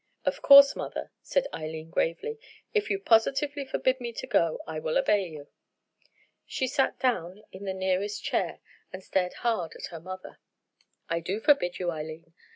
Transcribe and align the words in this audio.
"Of 0.25 0.41
course, 0.41 0.75
mother," 0.75 1.11
said 1.21 1.45
Eileen 1.53 1.91
gravely, 1.91 2.39
"if 2.73 2.89
you 2.89 2.97
positively 2.97 3.65
forbid 3.65 3.99
me 4.01 4.11
to 4.13 4.25
go 4.25 4.59
I 4.65 4.79
will 4.79 4.97
obey 4.97 5.27
you." 5.27 5.47
She 6.47 6.65
sat 6.65 6.97
down 6.97 7.43
on 7.53 7.65
the 7.65 7.73
nearest 7.75 8.23
chair 8.23 8.61
and 8.91 9.03
stared 9.03 9.33
hard 9.45 9.75
at 9.75 9.91
her 9.91 9.99
mother. 9.99 10.39
"I 11.07 11.19
do 11.19 11.39
forbid 11.39 11.77
you, 11.77 11.91
Eileen. 11.91 12.33